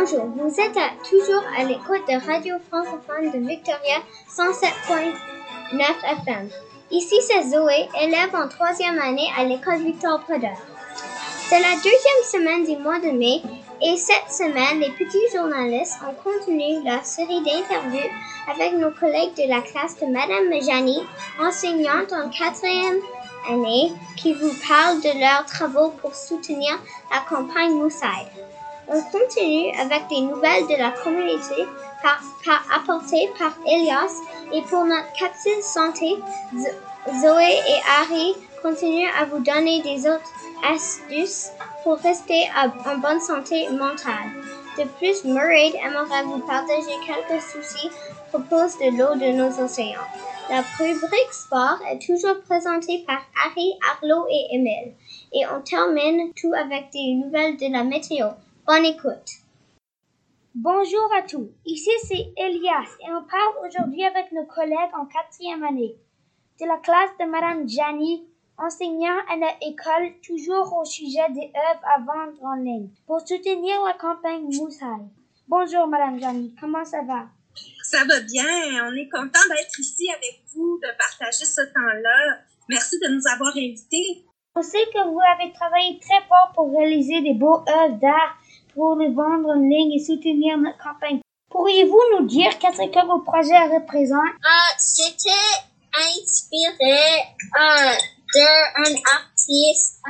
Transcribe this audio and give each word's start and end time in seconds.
Bonjour, 0.00 0.24
vous 0.34 0.60
êtes 0.60 0.78
toujours 1.10 1.42
à 1.58 1.64
l'écoute 1.64 2.08
de 2.08 2.26
Radio 2.26 2.54
francophone 2.70 3.32
de 3.32 3.46
Victoria 3.46 3.98
107.9 4.34 5.82
FM. 6.22 6.48
Ici, 6.90 7.16
c'est 7.20 7.50
Zoé, 7.50 7.86
élève 8.00 8.34
en 8.34 8.48
troisième 8.48 8.98
année 8.98 9.28
à 9.36 9.44
l'école 9.44 9.82
Victor 9.82 10.20
Potter. 10.20 10.54
C'est 11.48 11.60
la 11.60 11.74
deuxième 11.76 12.24
semaine 12.32 12.64
du 12.64 12.82
mois 12.82 12.98
de 12.98 13.10
mai 13.10 13.42
et 13.82 13.96
cette 13.98 14.32
semaine, 14.32 14.80
les 14.80 14.90
petits 14.92 15.36
journalistes 15.36 15.98
ont 16.08 16.14
continué 16.14 16.80
leur 16.82 17.04
série 17.04 17.42
d'interviews 17.42 18.10
avec 18.50 18.78
nos 18.78 18.92
collègues 18.92 19.36
de 19.36 19.50
la 19.50 19.60
classe 19.60 19.98
de 20.00 20.06
Madame 20.06 20.50
Jani, 20.62 21.02
enseignante 21.38 22.14
en 22.14 22.30
quatrième 22.30 23.00
année, 23.50 23.92
qui 24.16 24.32
vous 24.32 24.52
parlent 24.66 25.02
de 25.02 25.20
leurs 25.20 25.44
travaux 25.44 25.90
pour 26.00 26.14
soutenir 26.14 26.72
la 27.12 27.20
campagne 27.28 27.74
Moussaï. 27.74 28.49
On 28.92 29.00
continue 29.02 29.72
avec 29.80 30.08
des 30.08 30.20
nouvelles 30.20 30.66
de 30.66 30.76
la 30.76 30.90
communauté 30.90 31.64
apportées 32.74 33.28
par 33.38 33.52
Elias 33.66 34.12
et 34.52 34.62
pour 34.62 34.84
notre 34.84 35.12
capsule 35.12 35.62
santé, 35.62 36.16
Zo- 36.56 37.20
Zoé 37.20 37.52
et 37.68 37.80
Harry 38.00 38.34
continuent 38.62 39.10
à 39.20 39.26
vous 39.26 39.38
donner 39.38 39.80
des 39.82 40.08
autres 40.08 40.32
astuces 40.68 41.50
pour 41.84 41.98
rester 41.98 42.48
en 42.56 42.98
bonne 42.98 43.20
santé 43.20 43.68
mentale. 43.70 44.30
De 44.78 44.84
plus, 44.98 45.24
Murray 45.24 45.72
aimerait 45.84 46.24
vous 46.24 46.40
partager 46.40 46.94
quelques 47.06 47.42
soucis 47.42 47.88
à 47.88 48.38
propos 48.38 48.66
de 48.80 48.96
l'eau 48.96 49.14
de 49.14 49.32
nos 49.32 49.64
océans. 49.64 50.00
La 50.48 50.62
rubrique 50.78 51.32
sport 51.32 51.78
est 51.90 52.04
toujours 52.04 52.40
présentée 52.48 53.04
par 53.06 53.20
Harry, 53.44 53.72
Arlo 53.92 54.26
et 54.30 54.54
Emile. 54.56 54.94
Et 55.32 55.46
on 55.46 55.60
termine 55.60 56.32
tout 56.34 56.52
avec 56.54 56.90
des 56.92 57.14
nouvelles 57.14 57.56
de 57.56 57.72
la 57.72 57.84
météo. 57.84 58.26
Bonne 58.72 58.84
écoute. 58.84 59.30
Bonjour 60.54 61.10
à 61.18 61.22
tous, 61.22 61.50
ici 61.66 61.90
c'est 62.06 62.32
Elias 62.36 62.86
et 63.00 63.10
on 63.10 63.24
parle 63.24 63.66
aujourd'hui 63.66 64.04
avec 64.04 64.30
nos 64.30 64.44
collègues 64.44 64.94
en 64.96 65.06
quatrième 65.06 65.64
année 65.64 65.96
de 66.60 66.66
la 66.66 66.76
classe 66.76 67.10
de 67.18 67.24
Madame 67.24 67.68
Jani, 67.68 68.28
enseignant 68.56 69.18
à 69.28 69.34
l'école 69.34 70.12
toujours 70.24 70.72
au 70.78 70.84
sujet 70.84 71.28
des 71.30 71.50
œuvres 71.50 71.84
à 71.84 71.98
vendre 71.98 72.44
en 72.44 72.54
ligne 72.62 72.90
pour 73.08 73.20
soutenir 73.26 73.82
la 73.84 73.94
campagne 73.94 74.44
Moussaï. 74.44 75.02
Bonjour 75.48 75.88
Madame 75.88 76.20
Jani, 76.20 76.54
comment 76.60 76.84
ça 76.84 77.02
va? 77.02 77.26
Ça 77.82 78.04
va 78.04 78.20
bien. 78.20 78.86
On 78.86 78.94
est 78.94 79.08
content 79.08 79.48
d'être 79.48 79.80
ici 79.80 80.08
avec 80.12 80.44
vous, 80.54 80.78
de 80.80 80.96
partager 80.96 81.44
ce 81.44 81.62
temps-là. 81.62 82.38
Merci 82.68 83.00
de 83.00 83.08
nous 83.08 83.22
avoir 83.34 83.50
invités. 83.56 84.24
On 84.54 84.62
sait 84.62 84.86
que 84.94 85.08
vous 85.08 85.20
avez 85.34 85.52
travaillé 85.52 85.98
très 85.98 86.24
fort 86.28 86.52
pour 86.54 86.70
réaliser 86.70 87.20
des 87.20 87.34
beaux 87.34 87.64
œuvres 87.68 87.98
d'art 87.98 88.36
pour 88.74 88.96
les 88.96 89.10
vendre 89.10 89.50
en 89.50 89.54
ligne 89.54 89.92
et 89.92 90.04
soutenir 90.04 90.58
notre 90.58 90.78
campagne. 90.78 91.20
Pourriez-vous 91.50 92.00
nous 92.12 92.26
dire 92.26 92.58
qu'est-ce 92.58 92.78
que 92.78 93.06
vos 93.06 93.20
projets 93.20 93.66
représentent? 93.74 94.36
Ah, 94.44 94.74
c'était 94.78 95.30
inspiré 95.92 96.98
euh, 97.58 97.92
d'un 98.34 98.94
artiste, 99.16 100.00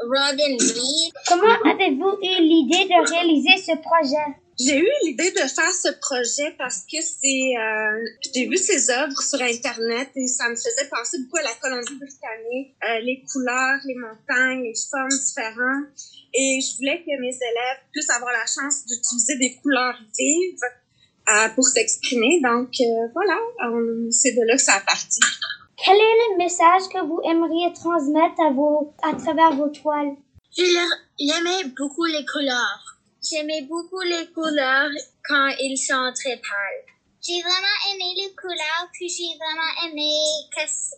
Robin 0.00 0.56
Reed. 0.58 1.12
Comment 1.28 1.70
avez-vous 1.70 2.18
eu 2.22 2.42
l'idée 2.42 2.84
de 2.86 3.10
réaliser 3.10 3.56
ce 3.58 3.76
projet? 3.78 4.36
J'ai 4.58 4.76
eu 4.78 4.88
l'idée 5.04 5.30
de 5.30 5.38
faire 5.38 5.70
ce 5.72 5.88
projet 6.00 6.52
parce 6.58 6.80
que 6.80 6.98
c'est, 7.00 7.54
euh, 7.56 8.04
j'ai 8.34 8.46
vu 8.48 8.56
ses 8.56 8.90
œuvres 8.90 9.20
sur 9.22 9.40
Internet 9.40 10.10
et 10.16 10.26
ça 10.26 10.48
me 10.48 10.56
faisait 10.56 10.88
penser 10.90 11.18
beaucoup 11.22 11.36
à 11.38 11.42
la 11.42 11.54
Colombie-Britannique, 11.60 12.74
euh, 12.82 12.98
les 13.02 13.22
couleurs, 13.30 13.78
les 13.84 13.94
montagnes, 13.94 14.64
les 14.64 14.74
formes 14.90 15.08
différentes. 15.10 15.86
Et 16.34 16.58
je 16.60 16.76
voulais 16.76 16.98
que 17.04 17.20
mes 17.20 17.28
élèves 17.34 17.80
puissent 17.92 18.10
avoir 18.10 18.32
la 18.32 18.46
chance 18.46 18.84
d'utiliser 18.86 19.36
des 19.38 19.54
couleurs 19.62 19.96
vives 20.18 20.58
euh, 21.30 21.48
pour 21.54 21.64
s'exprimer. 21.64 22.40
Donc 22.42 22.70
euh, 22.80 23.08
voilà, 23.14 23.38
on- 23.62 24.10
c'est 24.10 24.32
de 24.32 24.42
là 24.44 24.56
que 24.56 24.62
ça 24.62 24.74
a 24.74 24.80
parti. 24.80 25.20
Quel 25.84 25.94
est 25.94 26.18
le 26.32 26.38
message 26.38 26.82
que 26.92 26.98
vous 27.06 27.20
aimeriez 27.30 27.72
transmettre 27.74 28.40
à, 28.40 28.50
vos, 28.50 28.92
à 29.04 29.14
travers 29.14 29.52
vos 29.54 29.68
toiles? 29.68 30.16
J'aimais 30.52 31.64
beaucoup 31.78 32.04
les 32.06 32.24
couleurs. 32.26 32.97
J'aimais 33.30 33.62
beaucoup 33.62 34.00
les 34.00 34.26
couleurs 34.32 34.90
quand 35.28 35.50
ils 35.60 35.76
sont 35.76 36.12
très 36.14 36.36
pâles. 36.36 36.84
J'ai 37.20 37.42
vraiment 37.42 37.78
aimé 37.92 38.14
les 38.16 38.34
couleurs, 38.34 38.88
puis 38.92 39.08
j'ai 39.08 39.36
vraiment 39.36 39.72
aimé 39.84 40.08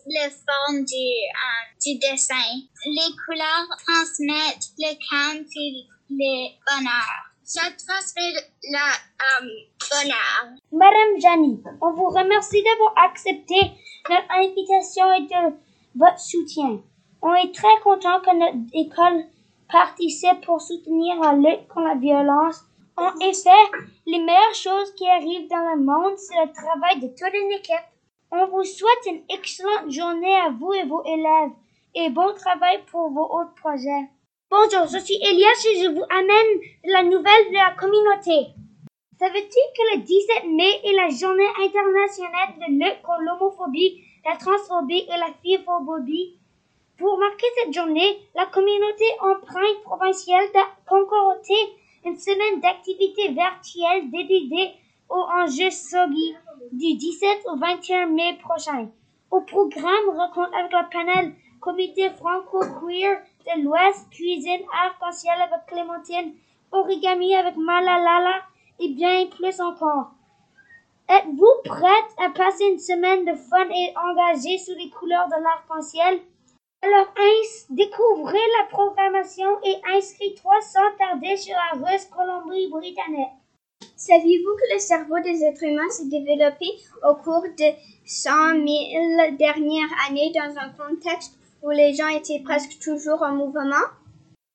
la 0.07 0.29
forme 0.29 0.85
du, 0.85 0.95
euh, 0.95 1.65
du 1.83 1.97
dessin. 1.97 2.35
Les 2.85 3.11
couleurs 3.25 3.67
transmettent 3.85 4.69
le 4.77 4.93
calme 5.09 5.45
et 5.55 5.85
le 6.09 6.49
bonheur. 6.65 7.31
Ça 7.43 7.63
transmet 7.85 8.31
le 8.63 8.77
euh, 8.77 9.49
bonheur. 9.89 10.57
Madame 10.71 11.19
Jani, 11.19 11.61
on 11.81 11.91
vous 11.91 12.09
remercie 12.09 12.63
d'avoir 12.63 12.93
accepté 13.09 13.59
notre 14.09 14.31
invitation 14.31 15.11
et 15.13 15.21
de 15.23 15.55
votre 15.95 16.19
soutien. 16.19 16.81
On 17.21 17.33
est 17.35 17.53
très 17.53 17.79
content 17.83 18.21
que 18.21 18.33
notre 18.37 18.69
école 18.73 19.25
participe 19.71 20.45
pour 20.45 20.61
soutenir 20.61 21.19
la 21.21 21.33
lutte 21.33 21.67
contre 21.67 21.87
la 21.87 21.95
violence. 21.95 22.63
En 22.97 23.17
effet, 23.19 23.49
les 24.05 24.19
meilleures 24.19 24.53
choses 24.53 24.93
qui 24.95 25.07
arrivent 25.07 25.49
dans 25.49 25.75
le 25.75 25.81
monde, 25.81 26.17
c'est 26.17 26.35
le 26.45 26.51
travail 26.51 26.99
de 26.99 27.07
toute 27.07 27.33
une 27.33 27.51
équipe. 27.51 27.87
On 28.31 28.45
vous 28.47 28.63
souhaite 28.63 29.05
une 29.07 29.23
excellente 29.29 29.89
journée 29.89 30.35
à 30.35 30.49
vous 30.49 30.73
et 30.73 30.85
vos 30.85 31.03
élèves 31.05 31.51
et 31.95 32.09
bon 32.09 32.33
travail 32.33 32.83
pour 32.91 33.09
vos 33.09 33.25
autres 33.25 33.55
projets. 33.55 34.09
Bonjour, 34.49 34.87
je 34.87 34.99
suis 34.99 35.15
Elias 35.15 35.65
et 35.69 35.83
je 35.83 35.89
vous 35.89 36.03
amène 36.09 36.61
la 36.85 37.03
nouvelle 37.03 37.49
de 37.49 37.53
la 37.53 37.73
communauté. 37.77 38.53
Savais-tu 39.19 39.59
que 39.77 39.95
le 39.95 40.01
17 40.01 40.43
mai 40.51 40.81
est 40.83 40.95
la 40.95 41.09
journée 41.09 41.47
internationale 41.63 42.55
de 42.57 42.71
lutte 42.73 43.01
contre 43.03 43.21
l'homophobie, 43.21 44.03
la 44.25 44.35
transphobie 44.35 45.07
et 45.07 45.17
la 45.17 45.31
philophobie? 45.41 46.40
Pour 47.01 47.17
marquer 47.17 47.47
cette 47.57 47.73
journée, 47.73 48.19
la 48.35 48.45
communauté 48.45 49.05
empreinte 49.21 49.81
provinciale 49.83 50.45
a 50.53 50.67
concocté 50.87 51.55
une 52.05 52.15
semaine 52.15 52.61
d'activités 52.61 53.29
virtuelles 53.29 54.11
dédiées 54.11 54.71
aux 55.09 55.25
enjeux 55.41 55.71
SOGI 55.71 56.35
du 56.71 56.93
17 56.93 57.41
au 57.47 57.57
21 57.57 58.05
mai 58.05 58.37
prochain. 58.43 58.87
Au 59.31 59.41
programme, 59.41 60.15
rencontre 60.15 60.55
avec 60.55 60.71
le 60.71 60.89
panel 60.91 61.33
Comité 61.59 62.11
franco-queer 62.11 63.23
de 63.47 63.63
l'Ouest, 63.63 64.07
cuisine 64.11 64.61
arc-en-ciel 64.85 65.41
avec 65.41 65.65
Clémentine, 65.65 66.35
origami 66.71 67.35
avec 67.35 67.57
Malalala 67.57 68.43
et 68.79 68.89
bien 68.89 69.25
plus 69.25 69.59
encore. 69.59 70.11
Êtes-vous 71.09 71.61
prête 71.65 72.15
à 72.23 72.29
passer 72.29 72.65
une 72.65 72.79
semaine 72.79 73.25
de 73.25 73.33
fun 73.33 73.67
et 73.71 73.91
engagée 73.97 74.59
sous 74.59 74.75
les 74.75 74.91
couleurs 74.91 75.27
de 75.29 75.43
l'arc-en-ciel? 75.43 76.21
Alors, 76.83 77.13
ins- 77.15 77.65
découvrez 77.69 78.39
la 78.59 78.65
programmation 78.69 79.47
et 79.63 79.75
inscris-toi 79.95 80.53
sans 80.61 80.95
tarder 80.97 81.37
sur 81.37 81.53
la 81.53 81.79
Russe 81.79 82.05
Colombie-Britannique. 82.05 83.29
Saviez-vous 83.95 84.55
que 84.55 84.73
le 84.73 84.79
cerveau 84.79 85.19
des 85.19 85.43
êtres 85.43 85.63
humains 85.63 85.89
s'est 85.91 86.07
développé 86.07 86.65
au 87.07 87.15
cours 87.15 87.43
de 87.43 87.69
100 88.05 88.31
000 88.31 89.35
dernières 89.37 89.93
années 90.09 90.31
dans 90.33 90.57
un 90.57 90.69
contexte 90.69 91.33
où 91.61 91.69
les 91.69 91.93
gens 91.93 92.07
étaient 92.07 92.41
presque 92.43 92.79
toujours 92.79 93.21
en 93.21 93.33
mouvement? 93.33 93.85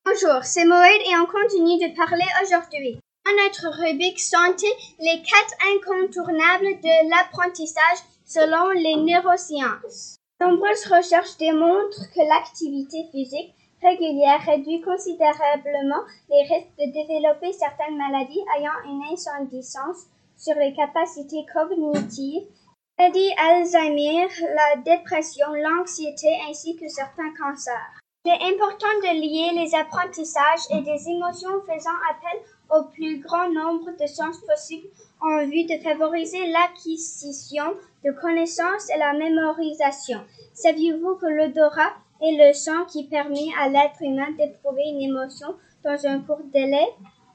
Bonjour, 0.05 0.43
c'est 0.43 0.65
Moed 0.65 1.01
et 1.09 1.15
on 1.21 1.25
continue 1.27 1.77
de 1.79 1.95
parler 1.95 2.25
aujourd'hui. 2.43 2.99
Dans 3.25 3.43
notre 3.43 3.81
rubrique 3.81 4.19
santé, 4.19 4.67
les 4.99 5.21
quatre 5.21 5.55
incontournables 5.75 6.81
de 6.81 7.09
l'apprentissage 7.09 7.99
selon 8.25 8.71
les 8.71 8.95
neurosciences. 8.97 10.16
Nombreuses 10.39 10.85
recherches 10.85 11.37
démontrent 11.37 12.11
que 12.13 12.21
l'activité 12.29 13.05
physique 13.11 13.55
régulière 13.81 14.41
réduit 14.45 14.81
considérablement 14.81 16.03
les 16.29 16.43
risques 16.43 16.77
de 16.77 16.91
développer 16.91 17.51
certaines 17.53 17.97
maladies 17.97 18.43
ayant 18.55 18.83
une 18.85 19.01
incidence 19.11 20.05
sur 20.37 20.53
les 20.55 20.73
capacités 20.75 21.43
cognitives, 21.51 22.43
maladie 22.99 23.31
Alzheimer, 23.37 24.27
la 24.55 24.81
dépression, 24.81 25.47
l'anxiété 25.53 26.29
ainsi 26.47 26.75
que 26.75 26.87
certains 26.87 27.33
cancers. 27.33 27.99
Il 28.25 28.31
est 28.31 28.53
important 28.53 28.93
de 29.01 29.19
lier 29.19 29.63
les 29.63 29.73
apprentissages 29.73 30.67
et 30.69 30.81
des 30.81 31.09
émotions 31.09 31.61
faisant 31.61 31.97
appel 32.11 32.41
au 32.69 32.83
plus 32.91 33.19
grand 33.21 33.49
nombre 33.49 33.89
de 33.99 34.05
sens 34.05 34.39
possible 34.41 34.87
en 35.21 35.45
vue 35.45 35.63
de 35.63 35.81
favoriser 35.81 36.45
l'acquisition 36.47 37.75
de 38.07 38.11
connaissances 38.13 38.89
et 38.89 38.97
la 38.97 39.13
mémorisation. 39.13 40.19
Saviez-vous 40.53 41.15
que 41.15 41.25
l'odorat 41.25 41.93
est 42.21 42.47
le 42.47 42.53
son 42.53 42.85
qui 42.89 43.03
permet 43.03 43.49
à 43.59 43.67
l'être 43.67 44.01
humain 44.01 44.31
d'éprouver 44.37 44.83
une 44.85 45.01
émotion 45.01 45.55
dans 45.83 46.07
un 46.07 46.19
court 46.21 46.41
délai? 46.53 46.87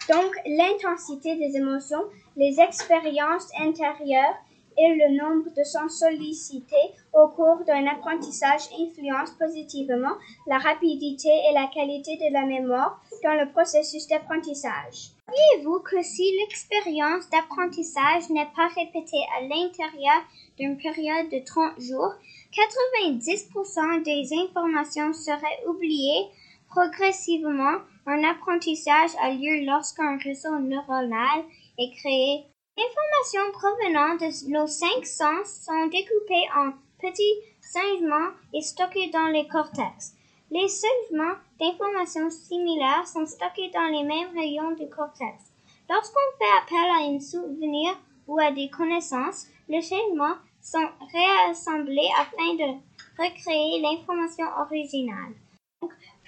Donc, 0.08 0.32
l'intensité 0.46 1.36
des 1.36 1.56
émotions, 1.56 2.02
les 2.36 2.58
expériences 2.58 3.48
intérieures 3.60 4.36
et 4.78 4.94
le 4.94 5.16
nombre 5.16 5.50
de 5.56 5.64
sens 5.64 5.98
sollicités 5.98 6.92
au 7.12 7.28
cours 7.28 7.64
d'un 7.66 7.86
apprentissage 7.86 8.68
influencent 8.80 9.34
positivement 9.38 10.16
la 10.46 10.58
rapidité 10.58 11.28
et 11.28 11.54
la 11.54 11.66
qualité 11.66 12.16
de 12.16 12.32
la 12.32 12.44
mémoire, 12.44 13.02
dans 13.22 13.34
le 13.34 13.50
processus 13.52 14.06
d'apprentissage. 14.08 15.12
Saviez-vous 15.26 15.80
que 15.80 16.02
si 16.02 16.24
l'expérience 16.40 17.30
d'apprentissage 17.30 18.28
n'est 18.30 18.50
pas 18.56 18.68
répétée 18.68 19.24
à 19.38 19.42
l'intérieur 19.42 20.22
d'une 20.58 20.76
période 20.76 21.30
de 21.30 21.44
30 21.44 21.80
jours, 21.80 22.14
90% 22.52 24.02
des 24.02 24.36
informations 24.36 25.12
seraient 25.12 25.62
oubliées 25.66 26.28
progressivement. 26.68 27.78
Un 28.06 28.24
apprentissage 28.24 29.10
a 29.22 29.30
lieu 29.30 29.64
lorsqu'un 29.64 30.18
réseau 30.18 30.58
neuronal 30.58 31.44
est 31.78 31.94
créé. 31.96 32.44
Informations 32.78 33.52
provenant 33.52 34.16
de 34.16 34.50
nos 34.50 34.66
cinq 34.66 35.04
sens 35.04 35.62
sont 35.66 35.86
découpées 35.88 36.48
en 36.56 36.72
petits 36.98 37.36
segments 37.60 38.30
et 38.54 38.62
stockées 38.62 39.10
dans 39.10 39.26
les 39.26 39.46
cortex. 39.46 40.14
Les 40.50 40.68
segments 40.68 41.36
d'informations 41.60 42.30
similaires 42.30 43.06
sont 43.06 43.26
stockés 43.26 43.70
dans 43.74 43.88
les 43.88 44.04
mêmes 44.04 44.34
rayons 44.34 44.72
du 44.72 44.88
cortex. 44.88 45.52
Lorsqu'on 45.90 46.38
fait 46.38 46.62
appel 46.62 46.90
à 46.90 47.14
un 47.14 47.20
souvenir 47.20 47.98
ou 48.26 48.38
à 48.38 48.50
des 48.52 48.70
connaissances, 48.70 49.48
les 49.68 49.82
segments 49.82 50.36
sont 50.62 50.88
réassemblés 51.12 52.08
afin 52.18 52.54
de 52.54 52.78
recréer 53.18 53.82
l'information 53.82 54.46
originale. 54.58 55.34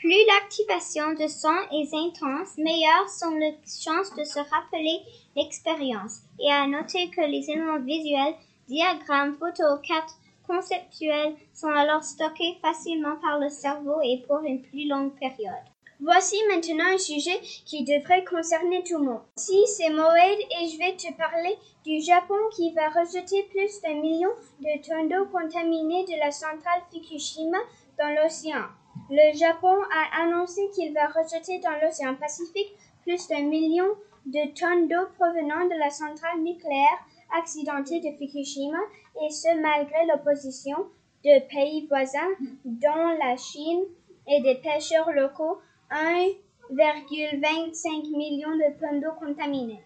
Plus 0.05 0.27
l'activation 0.27 1.15
de 1.15 1.27
son 1.27 1.57
est 1.73 1.95
intense, 1.95 2.59
meilleures 2.59 3.09
sont 3.09 3.35
les 3.37 3.57
chances 3.65 4.15
de 4.15 4.25
se 4.25 4.39
rappeler 4.39 5.01
l'expérience. 5.35 6.19
Et 6.39 6.53
à 6.53 6.67
noter 6.67 7.09
que 7.09 7.23
les 7.23 7.49
éléments 7.49 7.81
visuels, 7.81 8.35
diagrammes, 8.69 9.35
photos, 9.39 9.81
cartes 9.89 10.15
conceptuels 10.47 11.35
sont 11.55 11.71
alors 11.71 12.05
stockés 12.05 12.59
facilement 12.61 13.17
par 13.23 13.39
le 13.39 13.49
cerveau 13.49 13.99
et 14.03 14.23
pour 14.27 14.41
une 14.45 14.61
plus 14.61 14.87
longue 14.87 15.19
période. 15.19 15.65
Voici 16.01 16.37
maintenant 16.51 16.93
un 16.93 16.99
sujet 16.99 17.41
qui 17.65 17.85
devrait 17.85 18.25
concerner 18.25 18.85
tout 18.85 18.99
le 18.99 19.07
monde. 19.07 19.23
Si 19.37 19.67
c'est 19.69 19.89
Moed 19.89 20.39
et 20.61 20.69
je 20.69 20.77
vais 20.77 20.97
te 20.97 21.17
parler 21.17 21.57
du 21.83 22.03
Japon 22.03 22.37
qui 22.55 22.75
va 22.75 22.91
rejeter 22.91 23.45
plus 23.45 23.81
d'un 23.81 23.95
million 23.95 24.33
de 24.61 24.87
tonnes 24.87 25.09
d'eau 25.09 25.25
contaminée 25.33 26.05
de 26.05 26.19
la 26.19 26.31
centrale 26.31 26.83
Fukushima 26.93 27.59
dans 27.99 28.23
l'océan. 28.23 28.67
Le 29.11 29.37
Japon 29.37 29.77
a 29.93 30.23
annoncé 30.23 30.63
qu'il 30.75 30.95
va 30.95 31.09
rejeter 31.09 31.59
dans 31.61 31.79
l'océan 31.83 32.15
Pacifique 32.15 32.75
plus 33.03 33.29
d'un 33.29 33.43
million 33.43 33.85
de 34.27 34.55
tonnes 34.55 34.89
d'eau 34.89 35.07
provenant 35.19 35.67
de 35.67 35.79
la 35.79 35.91
centrale 35.91 36.41
nucléaire 36.41 37.05
accidentée 37.39 38.01
de 38.01 38.17
Fukushima 38.17 38.79
et 39.23 39.31
ce 39.31 39.55
malgré 39.61 40.07
l'opposition 40.07 40.77
de 41.25 41.41
pays 41.49 41.87
voisins 41.87 42.35
dont 42.65 43.17
la 43.23 43.37
Chine 43.37 43.85
et 44.27 44.41
des 44.41 44.57
pêcheurs 44.57 45.13
locaux 45.13 45.59
1,25 45.91 48.17
million 48.17 48.57
de 48.57 48.73
tonnes 48.81 49.01
d'eau 49.01 49.13
contaminée. 49.19 49.83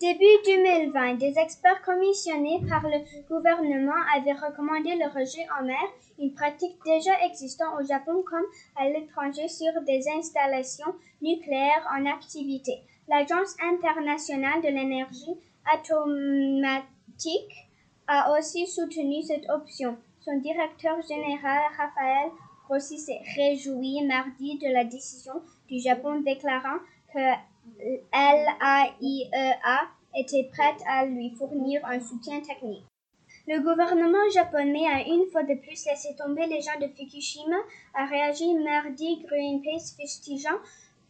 Début 0.00 0.24
2020, 0.44 1.14
des 1.14 1.38
experts 1.38 1.82
commissionnés 1.82 2.60
par 2.68 2.82
le 2.82 2.98
gouvernement 3.28 4.00
avaient 4.14 4.32
recommandé 4.32 4.94
le 4.94 5.06
rejet 5.06 5.46
en 5.58 5.64
mer, 5.64 5.82
une 6.18 6.34
pratique 6.34 6.76
déjà 6.84 7.12
existante 7.24 7.80
au 7.80 7.86
Japon 7.86 8.22
comme 8.26 8.46
à 8.76 8.88
l'étranger 8.88 9.48
sur 9.48 9.72
des 9.86 10.04
installations 10.16 10.94
nucléaires 11.22 11.86
en 11.96 12.06
activité. 12.06 12.82
L'Agence 13.08 13.56
internationale 13.62 14.60
de 14.62 14.68
l'énergie 14.68 15.36
atomatique 15.72 17.54
a 18.06 18.36
aussi 18.38 18.66
soutenu 18.66 19.22
cette 19.22 19.48
option. 19.48 19.96
Son 20.20 20.38
directeur 20.38 21.00
général, 21.02 21.60
Raphaël 21.76 22.30
Grossi, 22.64 22.98
s'est 22.98 23.20
réjoui 23.36 24.02
mardi 24.06 24.58
de 24.58 24.72
la 24.72 24.84
décision 24.84 25.34
du 25.68 25.78
Japon 25.78 26.20
déclarant 26.20 26.78
que 27.12 27.18
l'AIEA 28.12 29.80
était 30.14 30.48
prête 30.52 30.82
à 30.86 31.06
lui 31.06 31.30
fournir 31.30 31.84
un 31.86 32.00
soutien 32.00 32.40
technique. 32.40 32.84
Le 33.50 33.60
gouvernement 33.60 34.28
japonais 34.30 34.86
a 34.86 35.08
une 35.08 35.24
fois 35.32 35.42
de 35.42 35.54
plus 35.54 35.86
laissé 35.86 36.14
tomber 36.18 36.46
les 36.48 36.60
gens 36.60 36.78
de 36.82 36.86
Fukushima, 36.86 37.56
a 37.94 38.04
réagi 38.04 38.52
mardi 38.52 39.24
Greenpeace 39.24 39.96
fustigeant 39.98 40.58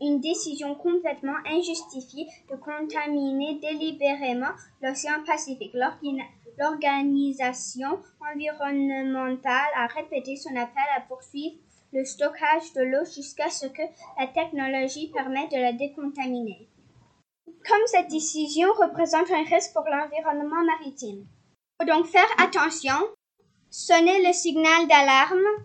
une 0.00 0.20
décision 0.20 0.76
complètement 0.76 1.34
injustifiée 1.46 2.28
de 2.48 2.54
contaminer 2.54 3.58
délibérément 3.58 4.52
l'océan 4.80 5.24
Pacifique. 5.26 5.74
L'organisation 5.74 7.98
environnementale 8.32 9.72
a 9.74 9.88
répété 9.88 10.36
son 10.36 10.54
appel 10.54 10.86
à 10.96 11.00
poursuivre 11.00 11.56
le 11.92 12.04
stockage 12.04 12.72
de 12.76 12.82
l'eau 12.82 13.04
jusqu'à 13.04 13.50
ce 13.50 13.66
que 13.66 13.82
la 14.16 14.28
technologie 14.28 15.10
permette 15.12 15.50
de 15.50 15.56
la 15.56 15.72
décontaminer. 15.72 16.68
Comme 17.68 17.86
cette 17.86 18.10
décision 18.10 18.68
représente 18.78 19.32
un 19.32 19.42
risque 19.42 19.72
pour 19.72 19.86
l'environnement 19.90 20.62
maritime, 20.64 21.26
faut 21.80 21.86
donc 21.86 22.06
faire 22.06 22.28
attention, 22.38 23.08
sonner 23.70 24.26
le 24.26 24.32
signal 24.32 24.88
d'alarme 24.88 25.64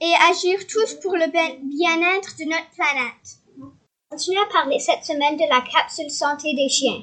et 0.00 0.12
agir 0.30 0.66
tous 0.66 0.94
pour 0.94 1.12
le 1.12 1.30
bien-être 1.30 2.36
de 2.38 2.44
notre 2.44 2.70
planète. 2.70 3.72
Continuez 4.10 4.38
à 4.38 4.52
parler 4.52 4.78
cette 4.78 5.04
semaine 5.04 5.36
de 5.36 5.48
la 5.48 5.60
capsule 5.60 6.10
santé 6.10 6.54
des 6.54 6.68
chiens. 6.68 7.02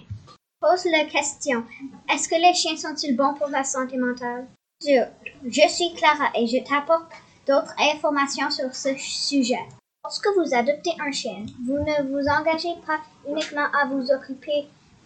Pose 0.59 0.85
la 0.85 1.05
question. 1.05 1.65
Est-ce 2.09 2.29
que 2.29 2.35
les 2.35 2.53
chiens 2.53 2.77
sont-ils 2.77 3.15
bons 3.15 3.33
pour 3.33 3.49
la 3.49 3.63
santé 3.63 3.97
mentale? 3.97 4.47
Je 4.81 5.67
suis 5.67 5.93
Clara 5.93 6.29
et 6.35 6.47
je 6.47 6.63
t'apporte 6.63 7.11
d'autres 7.47 7.73
informations 7.79 8.49
sur 8.49 8.73
ce 8.73 8.95
sujet. 8.95 9.59
Lorsque 10.03 10.27
vous 10.37 10.53
adoptez 10.53 10.91
un 10.99 11.11
chien, 11.11 11.45
vous 11.65 11.79
ne 11.79 12.03
vous 12.09 12.27
engagez 12.27 12.73
pas 12.85 12.99
uniquement 13.27 13.67
à 13.73 13.85
vous 13.85 14.11
occuper 14.11 14.65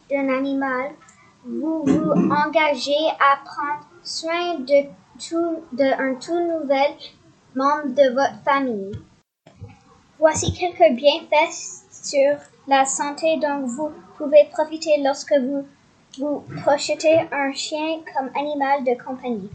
d'un 0.09 0.29
animal, 0.29 0.91
vous 1.48 1.84
vous 1.86 2.12
engagez 2.12 3.08
à 3.20 3.38
prendre 3.46 3.88
soin 4.04 4.56
de 4.60 4.84
tout, 5.18 5.64
d'un 5.72 6.16
tout 6.16 6.40
nouvel 6.40 6.92
membre 7.56 7.96
de 7.96 8.14
votre 8.14 8.44
famille. 8.44 8.92
Voici 10.20 10.52
quelques 10.54 10.96
bienfaits 10.96 11.86
sur 11.90 12.38
la 12.68 12.86
santé 12.86 13.38
dont 13.38 13.66
vous 13.66 13.92
pouvez 14.18 14.46
profiter 14.52 15.02
lorsque 15.02 15.34
vous 15.34 15.66
vous 16.18 16.44
projetez 16.64 17.20
un 17.32 17.54
chien 17.54 18.00
comme 18.16 18.30
animal 18.36 18.84
de 18.84 19.02
compagnie. 19.02 19.50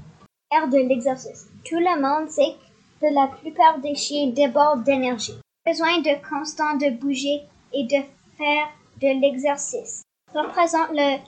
Faire 0.51 0.69
de 0.69 0.79
l'exercice. 0.79 1.47
Tout 1.65 1.79
le 1.79 2.01
monde 2.01 2.31
sait 2.31 2.55
que 3.01 3.13
la 3.13 3.27
plupart 3.27 3.81
des 3.81 3.95
chiens 3.95 4.29
débordent 4.29 4.85
d'énergie. 4.85 5.39
Besoin 5.67 5.99
de 5.99 6.29
constant 6.29 6.77
de 6.77 6.91
bouger 6.91 7.43
et 7.73 7.85
de 7.85 8.03
faire 8.37 8.69
de 9.01 9.21
l'exercice. 9.21 10.03
Représente 10.35 10.91
le 10.93 11.19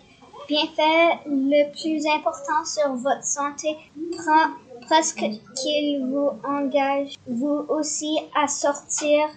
bienfait 0.48 1.18
le 1.26 1.70
plus 1.72 2.06
important 2.06 2.64
sur 2.64 2.94
votre 2.94 3.24
santé. 3.24 3.76
Prend 4.16 4.50
presque 4.86 5.24
qu'il 5.56 6.06
vous 6.06 6.30
engage 6.44 7.14
vous 7.26 7.64
aussi 7.68 8.18
à 8.34 8.48
sortir 8.48 9.28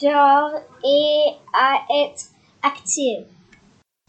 dehors 0.00 0.60
et 0.84 1.32
à 1.54 1.82
être 2.04 2.24
active. 2.62 3.24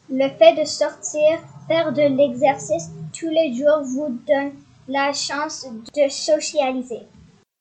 Le 0.10 0.28
fait 0.30 0.60
de 0.60 0.66
sortir, 0.66 1.40
faire 1.68 1.94
de 1.94 2.02
l'exercice 2.02 2.90
tous 3.18 3.30
les 3.30 3.54
jours 3.54 3.82
vous 3.84 4.20
donne 4.28 4.54
la 4.88 5.14
chance 5.14 5.66
de 5.96 6.10
socialiser. 6.10 7.04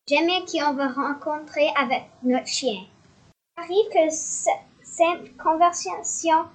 Jamais 0.09 0.45
qui 0.47 0.61
on 0.63 0.75
va 0.75 0.89
rencontrer 0.89 1.69
avec 1.77 2.03
notre 2.25 2.49
chien. 2.49 2.81
Il 3.57 3.63
arrive 3.63 3.89
que 3.93 4.13
cette 4.13 5.37
conversation 5.37 6.47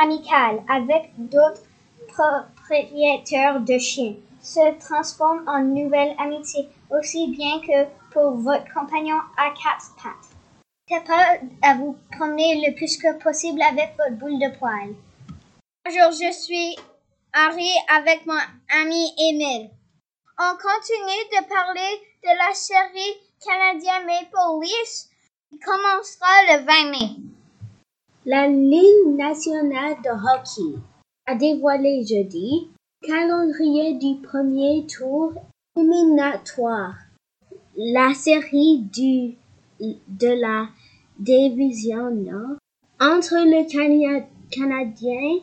amicale 0.00 0.62
avec 0.68 1.10
d'autres 1.16 1.62
propriétaires 2.08 3.60
de 3.60 3.78
chiens 3.78 4.14
se 4.40 4.78
transforme 4.78 5.44
en 5.46 5.60
nouvelle 5.60 6.14
amitié, 6.18 6.68
aussi 6.90 7.28
bien 7.28 7.60
que 7.60 7.88
pour 8.12 8.36
votre 8.36 8.72
compagnon 8.72 9.18
à 9.36 9.50
quatre 9.50 9.94
pattes. 10.02 10.38
N'hésitez 10.90 11.06
pas 11.06 11.68
à 11.68 11.74
vous 11.74 11.96
promener 12.12 12.66
le 12.66 12.74
plus 12.74 12.96
que 12.96 13.18
possible 13.22 13.60
avec 13.62 13.94
votre 13.98 14.16
boule 14.16 14.38
de 14.38 14.56
poil. 14.58 14.94
Bonjour, 15.84 16.12
je 16.12 16.32
suis 16.32 16.76
Harry 17.32 17.70
avec 17.94 18.24
mon 18.26 18.38
ami 18.80 19.12
Emile. 19.18 19.70
On 20.38 20.52
continue 20.52 21.24
de 21.32 21.48
parler 21.48 22.00
de 22.22 22.28
la 22.28 22.54
série 22.54 23.20
canadienne 23.44 24.06
Maple 24.06 24.62
Leafs 24.62 25.08
qui 25.50 25.58
commencera 25.58 26.26
le 26.52 26.64
20 26.64 26.90
mai. 26.90 27.37
La 28.26 28.48
Ligue 28.48 29.16
nationale 29.16 29.96
de 30.02 30.10
hockey 30.10 30.78
a 31.26 31.36
dévoilé 31.36 32.04
jeudi 32.04 32.68
le 33.00 33.08
calendrier 33.08 33.94
du 33.94 34.20
premier 34.20 34.86
tour 34.86 35.34
éliminatoire. 35.76 36.96
La 37.76 38.12
série 38.14 38.80
du, 38.80 39.36
de 39.80 40.40
la 40.40 40.68
division 41.18 42.10
Nord 42.10 42.58
entre 43.00 43.36
le 43.36 43.64
Canadien 44.50 45.40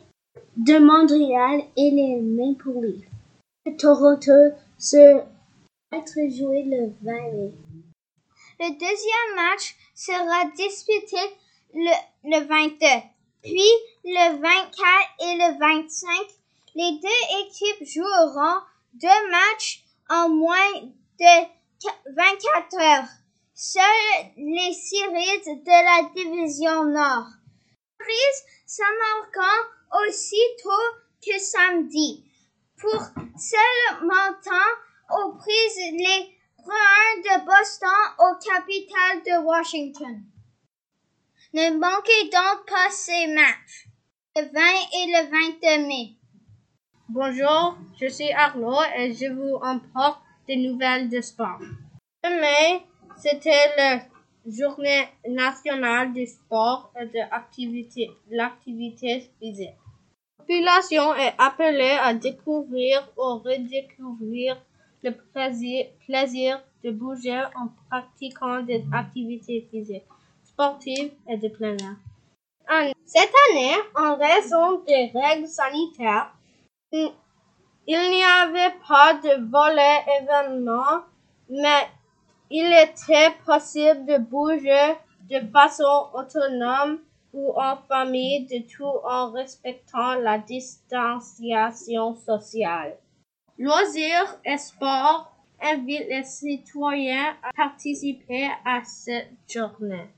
de 0.58 0.78
Montréal 0.78 1.62
et 1.78 1.90
les 1.90 2.20
Maple 2.20 2.78
Leafs. 2.82 3.08
Le 3.64 3.76
Toronto 3.76 4.54
se 4.78 5.22
joué 6.28 6.62
le 6.64 6.92
20 7.02 7.12
mai. 7.32 7.52
Le 8.60 8.70
deuxième 8.70 9.34
match 9.34 9.76
sera 9.94 10.50
disputé 10.56 11.16
le, 11.74 11.92
le 12.24 12.44
22. 12.46 12.86
Puis 13.42 13.70
le 14.04 14.40
24 14.40 14.76
et 15.20 15.36
le 15.36 15.58
25, 15.58 16.26
les 16.74 16.98
deux 17.00 17.40
équipes 17.44 17.88
joueront 17.88 18.60
deux 18.94 19.30
matchs 19.30 19.84
en 20.08 20.28
moins 20.28 20.72
de 21.18 21.46
24 22.14 22.80
heures. 22.80 23.08
Seules 23.54 24.32
les 24.36 24.72
séries 24.74 25.42
de 25.46 25.70
la 25.70 26.08
division 26.14 26.84
Nord. 26.84 27.28
Prise 27.98 28.44
Saint-Marcan 28.66 30.06
aussitôt 30.06 30.70
que 31.24 31.38
samedi. 31.38 32.24
Pour 32.78 33.00
seulement 33.38 34.34
temps 34.44 35.16
aux 35.18 35.32
prises 35.32 35.92
les 35.92 36.36
Bruins 36.58 37.22
de 37.22 37.46
Boston 37.46 37.88
au 38.18 38.34
capital 38.44 39.22
de 39.24 39.44
Washington. 39.44 40.22
Ne 41.56 41.70
manquez 41.70 42.24
donc 42.24 42.66
pas 42.66 42.90
ces 42.90 43.28
matchs, 43.28 43.88
le 44.36 44.42
20 44.42 44.60
et 44.92 45.06
le 45.06 45.80
22 45.80 45.88
mai. 45.88 46.10
Bonjour, 47.08 47.78
je 47.98 48.08
suis 48.08 48.30
Arnaud 48.30 48.82
et 48.98 49.14
je 49.14 49.32
vous 49.32 49.54
emporte 49.62 50.20
des 50.46 50.56
nouvelles 50.56 51.08
de 51.08 51.22
sport. 51.22 51.58
mai, 52.24 52.82
c'était 53.16 53.74
la 53.78 54.00
journée 54.46 55.08
nationale 55.26 56.12
du 56.12 56.26
sport 56.26 56.92
et 57.00 57.06
de 57.06 58.36
l'activité 58.36 59.30
physique. 59.40 59.78
La 60.38 60.44
population 60.44 61.14
est 61.14 61.34
appelée 61.38 61.96
à 62.02 62.12
découvrir 62.12 63.10
ou 63.16 63.38
redécouvrir 63.38 64.62
le 65.02 65.12
plaisir, 66.04 66.62
de 66.84 66.90
bouger 66.90 67.42
en 67.54 67.68
pratiquant 67.88 68.60
des 68.60 68.84
activités 68.92 69.66
physiques, 69.70 70.04
sportives 70.56 71.12
et 71.28 71.36
de 71.36 71.48
plein 71.48 71.76
air. 71.76 71.96
Cette 73.04 73.32
année, 73.50 73.76
en 73.94 74.16
raison 74.16 74.80
des 74.86 75.12
règles 75.14 75.46
sanitaires, 75.46 76.32
il 76.92 77.12
n'y 77.86 78.24
avait 78.24 78.74
pas 78.88 79.14
de 79.14 79.50
volet 79.50 80.02
événement, 80.22 81.02
mais 81.50 81.86
il 82.50 82.72
était 82.72 83.32
possible 83.44 84.06
de 84.06 84.16
bouger 84.16 84.94
de 85.28 85.40
façon 85.52 86.08
autonome 86.14 87.00
ou 87.34 87.52
en 87.54 87.76
famille, 87.88 88.46
de 88.46 88.66
tout 88.66 88.98
en 89.04 89.32
respectant 89.32 90.14
la 90.14 90.38
distanciation 90.38 92.14
sociale. 92.14 92.96
Loisirs 93.58 94.38
et 94.44 94.56
sport 94.56 95.30
invitent 95.60 96.08
les 96.08 96.24
citoyens 96.24 97.36
à 97.42 97.52
participer 97.54 98.48
à 98.64 98.82
cette 98.84 99.32
journée. 99.48 100.08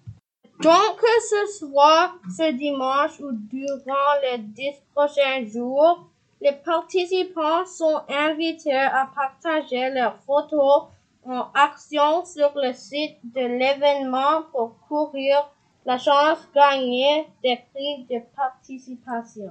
Donc, 0.61 0.97
que 0.97 1.21
ce 1.23 1.59
soit 1.59 2.15
ce 2.37 2.53
dimanche 2.53 3.21
ou 3.21 3.31
durant 3.33 4.15
les 4.23 4.39
dix 4.39 4.75
prochains 4.93 5.45
jours, 5.45 6.09
les 6.41 6.53
participants 6.53 7.65
sont 7.65 8.01
invités 8.09 8.73
à 8.73 9.09
partager 9.15 9.91
leurs 9.91 10.19
photos 10.27 10.89
en 11.25 11.47
action 11.55 12.25
sur 12.25 12.53
le 12.57 12.73
site 12.73 13.19
de 13.23 13.41
l'événement 13.41 14.43
pour 14.51 14.77
courir 14.89 15.49
la 15.87 15.97
chance 15.97 16.39
de 16.49 16.55
gagner 16.55 17.29
des 17.45 17.59
prix 17.73 18.07
de 18.11 18.21
participation. 18.35 19.51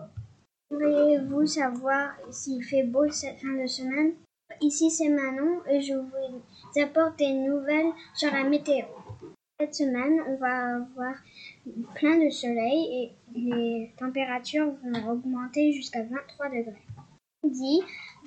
Voulez-vous 0.70 1.46
savoir 1.46 2.12
s'il 2.32 2.62
fait 2.64 2.84
beau 2.84 3.10
cette 3.10 3.40
fin 3.40 3.62
de 3.62 3.68
semaine? 3.68 4.16
Ici 4.62 4.92
c'est 4.92 5.10
Manon 5.10 5.62
et 5.70 5.82
je 5.82 5.94
vous 5.94 6.82
apporte 6.82 7.18
des 7.18 7.32
nouvelles 7.32 7.94
sur 8.14 8.32
la 8.32 8.44
météo. 8.44 8.86
Cette 9.60 9.74
semaine, 9.74 10.22
on 10.28 10.36
va 10.36 10.76
avoir 10.76 11.16
plein 11.96 12.24
de 12.24 12.30
soleil 12.30 12.86
et 12.94 13.12
les 13.34 13.92
températures 13.98 14.72
vont 14.84 15.10
augmenter 15.10 15.74
jusqu'à 15.74 16.04
23 16.04 16.50
degrés. 16.50 16.86
Dit, 17.44 17.82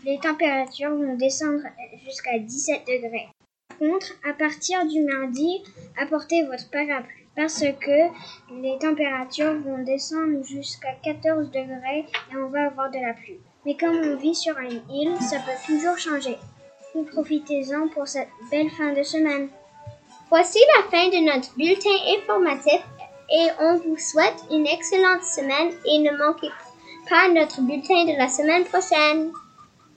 les 0.05 0.19
températures 0.19 0.97
vont 0.97 1.17
descendre 1.17 1.63
jusqu'à 2.05 2.37
17 2.37 2.81
degrés. 2.85 3.29
Par 3.69 3.79
contre, 3.79 4.13
à 4.29 4.33
partir 4.33 4.85
du 4.89 5.05
mardi, 5.05 5.63
apportez 6.03 6.43
votre 6.47 6.69
parapluie 6.69 7.27
parce 7.37 7.61
que 7.61 8.61
les 8.61 8.77
températures 8.81 9.55
vont 9.61 9.85
descendre 9.85 10.43
jusqu'à 10.43 10.95
14 11.05 11.53
degrés 11.53 12.07
et 12.33 12.37
on 12.39 12.49
va 12.49 12.67
avoir 12.67 12.91
de 12.91 12.99
la 12.99 13.15
pluie. 13.15 13.39
Mais 13.65 13.77
comme 13.77 13.95
on 13.95 14.17
vit 14.17 14.35
sur 14.35 14.59
une 14.59 14.83
île, 14.91 15.17
ça 15.21 15.37
peut 15.39 15.73
toujours 15.73 15.97
changer. 15.97 16.37
Profitez-en 17.13 17.87
pour 17.87 18.09
cette 18.09 18.31
belle 18.51 18.71
fin 18.71 18.93
de 18.95 19.05
semaine. 19.05 19.49
Voici 20.31 20.61
la 20.77 20.89
fin 20.89 21.09
de 21.09 21.25
notre 21.25 21.53
bulletin 21.57 21.91
informatif 22.17 22.81
et 23.33 23.49
on 23.59 23.79
vous 23.79 23.99
souhaite 23.99 24.45
une 24.53 24.65
excellente 24.65 25.25
semaine 25.25 25.73
et 25.85 25.99
ne 25.99 26.17
manquez 26.17 26.51
pas 27.09 27.29
notre 27.29 27.61
bulletin 27.63 28.05
de 28.05 28.17
la 28.17 28.29
semaine 28.29 28.65
prochaine. 28.65 29.33